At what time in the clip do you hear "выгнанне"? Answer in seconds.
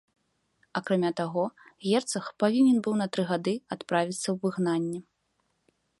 4.47-4.99